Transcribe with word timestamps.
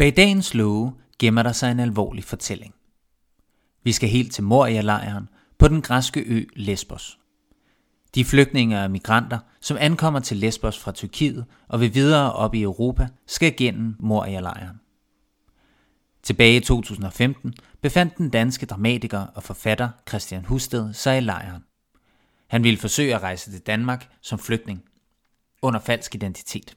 Bag 0.00 0.16
dagens 0.16 0.54
love 0.54 0.92
gemmer 1.18 1.42
der 1.42 1.52
sig 1.52 1.70
en 1.70 1.80
alvorlig 1.80 2.24
fortælling. 2.24 2.74
Vi 3.82 3.92
skal 3.92 4.08
helt 4.08 4.32
til 4.32 4.44
Moria-lejren 4.44 5.28
på 5.58 5.68
den 5.68 5.82
græske 5.82 6.20
ø 6.20 6.44
Lesbos. 6.56 7.18
De 8.14 8.24
flygtninge 8.24 8.82
og 8.82 8.90
migranter, 8.90 9.38
som 9.60 9.76
ankommer 9.80 10.20
til 10.20 10.36
Lesbos 10.36 10.78
fra 10.78 10.92
Tyrkiet 10.92 11.46
og 11.68 11.80
vil 11.80 11.94
videre 11.94 12.32
op 12.32 12.54
i 12.54 12.62
Europa, 12.62 13.08
skal 13.26 13.56
gennem 13.56 13.96
Moria-lejren. 13.98 14.80
Tilbage 16.22 16.56
i 16.56 16.60
2015 16.60 17.54
befandt 17.82 18.18
den 18.18 18.30
danske 18.30 18.66
dramatiker 18.66 19.20
og 19.20 19.42
forfatter 19.42 19.88
Christian 20.08 20.44
Husted 20.44 20.92
sig 20.92 21.18
i 21.18 21.20
lejren. 21.20 21.62
Han 22.48 22.64
ville 22.64 22.78
forsøge 22.78 23.14
at 23.14 23.22
rejse 23.22 23.50
til 23.50 23.60
Danmark 23.60 24.08
som 24.20 24.38
flygtning 24.38 24.82
under 25.62 25.80
falsk 25.80 26.14
identitet. 26.14 26.76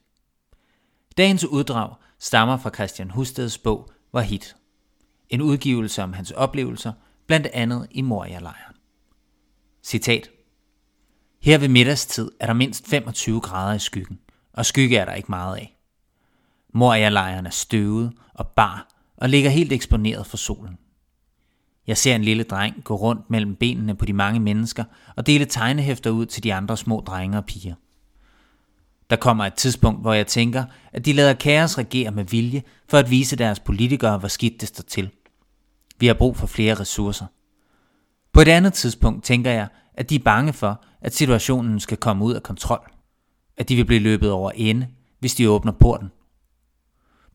Dagens 1.16 1.44
uddrag 1.44 1.94
stammer 2.18 2.56
fra 2.56 2.70
Christian 2.74 3.10
Husteds 3.10 3.58
bog 3.58 3.90
Hit. 4.24 4.56
En 5.28 5.40
udgivelse 5.40 6.02
om 6.02 6.12
hans 6.12 6.30
oplevelser, 6.30 6.92
blandt 7.26 7.46
andet 7.46 7.86
i 7.90 8.00
Moria-lejren. 8.00 8.76
Citat. 9.82 10.30
Her 11.42 11.58
ved 11.58 11.68
middagstid 11.68 12.30
er 12.40 12.46
der 12.46 12.52
mindst 12.52 12.88
25 12.88 13.40
grader 13.40 13.74
i 13.74 13.78
skyggen, 13.78 14.18
og 14.52 14.66
skygge 14.66 14.96
er 14.96 15.04
der 15.04 15.14
ikke 15.14 15.30
meget 15.30 15.56
af. 15.56 15.76
Moria-lejren 16.72 17.46
er 17.46 17.50
støvet 17.50 18.12
og 18.34 18.48
bar 18.48 18.88
og 19.16 19.28
ligger 19.28 19.50
helt 19.50 19.72
eksponeret 19.72 20.26
for 20.26 20.36
solen. 20.36 20.78
Jeg 21.86 21.96
ser 21.96 22.14
en 22.14 22.24
lille 22.24 22.42
dreng 22.44 22.84
gå 22.84 22.94
rundt 22.94 23.30
mellem 23.30 23.56
benene 23.56 23.94
på 23.94 24.04
de 24.04 24.12
mange 24.12 24.40
mennesker 24.40 24.84
og 25.16 25.26
dele 25.26 25.44
tegnehæfter 25.44 26.10
ud 26.10 26.26
til 26.26 26.42
de 26.42 26.54
andre 26.54 26.76
små 26.76 27.00
drenge 27.00 27.38
og 27.38 27.44
piger. 27.44 27.74
Der 29.14 29.20
kommer 29.20 29.44
et 29.44 29.54
tidspunkt, 29.54 30.00
hvor 30.00 30.12
jeg 30.12 30.26
tænker, 30.26 30.64
at 30.92 31.04
de 31.04 31.12
lader 31.12 31.34
kaos 31.34 31.78
regere 31.78 32.10
med 32.10 32.24
vilje 32.24 32.62
for 32.88 32.98
at 32.98 33.10
vise 33.10 33.36
deres 33.36 33.60
politikere, 33.60 34.18
hvor 34.18 34.28
skidt 34.28 34.60
det 34.60 34.68
står 34.68 34.82
til. 34.82 35.10
Vi 35.98 36.06
har 36.06 36.14
brug 36.14 36.36
for 36.36 36.46
flere 36.46 36.74
ressourcer. 36.74 37.26
På 38.32 38.40
et 38.40 38.48
andet 38.48 38.72
tidspunkt 38.72 39.24
tænker 39.24 39.50
jeg, 39.50 39.68
at 39.94 40.10
de 40.10 40.14
er 40.14 40.22
bange 40.24 40.52
for, 40.52 40.84
at 41.00 41.14
situationen 41.14 41.80
skal 41.80 41.96
komme 41.96 42.24
ud 42.24 42.34
af 42.34 42.42
kontrol. 42.42 42.90
At 43.56 43.68
de 43.68 43.76
vil 43.76 43.84
blive 43.84 44.00
løbet 44.00 44.30
over 44.30 44.50
ende, 44.50 44.86
hvis 45.20 45.34
de 45.34 45.50
åbner 45.50 45.72
porten. 45.72 46.10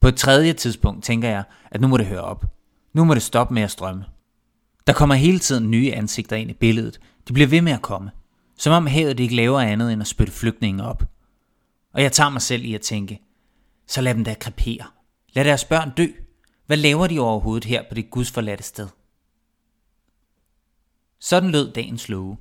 På 0.02 0.08
et 0.08 0.16
tredje 0.16 0.54
tidspunkt 0.54 1.04
tænker 1.04 1.30
jeg, 1.30 1.44
at 1.72 1.82
nu 1.82 1.88
må 1.88 1.98
det 1.98 2.06
høre 2.06 2.22
op. 2.22 2.46
Nu 2.94 3.06
må 3.06 3.14
det 3.14 3.24
stoppe 3.24 3.54
med 3.54 3.62
at 3.62 3.72
strømme. 3.72 4.06
Der 4.88 4.94
kommer 4.94 5.16
hele 5.16 5.40
tiden 5.40 5.72
nye 5.72 5.94
ansigter 5.94 6.36
ind 6.36 6.50
i 6.50 6.54
billedet. 6.54 7.00
De 7.28 7.34
bliver 7.34 7.48
ved 7.48 7.62
med 7.62 7.72
at 7.72 7.82
komme. 7.82 8.12
Som 8.58 8.74
om 8.74 8.88
havet 8.88 9.20
ikke 9.20 9.36
laver 9.36 9.60
andet 9.60 9.94
end 9.94 10.02
at 10.02 10.08
spytte 10.08 10.34
flygtninge 10.34 10.84
op. 10.84 11.04
Og 11.94 12.02
jeg 12.02 12.12
tager 12.12 12.30
mig 12.30 12.42
selv 12.42 12.66
i 12.66 12.74
at 12.74 12.82
tænke, 12.82 13.22
så 13.88 14.02
lad 14.02 14.16
dem 14.16 14.24
da 14.24 14.34
krepere. 14.34 14.86
Lad 15.34 15.46
deres 15.46 15.66
børn 15.66 15.92
dø. 15.98 16.06
Hvad 16.66 16.78
laver 16.78 17.08
de 17.08 17.20
overhovedet 17.20 17.66
her 17.66 17.84
på 17.90 17.96
det 17.96 18.10
gudsforladte 18.10 18.64
sted? 18.64 18.88
Sådan 21.20 21.50
lød 21.50 21.74
dagens 21.74 22.10
love. 22.10 22.38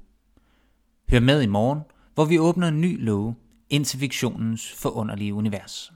Hør 1.10 1.20
med 1.20 1.42
i 1.42 1.46
morgen, 1.46 1.80
hvor 2.14 2.24
vi 2.24 2.38
åbner 2.38 2.68
en 2.68 2.80
ny 2.80 3.04
love 3.04 3.34
ind 3.70 3.84
til 3.84 3.98
fiktionens 3.98 4.72
forunderlige 4.72 5.34
univers. 5.34 5.92